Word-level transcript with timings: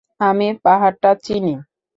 আমি 0.21 0.47
পাহাড়টা 0.63 1.11
চিনি! 1.23 1.53